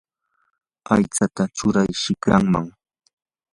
aychata 0.93 1.43
churay 1.55 1.89
shikraman. 2.01 2.65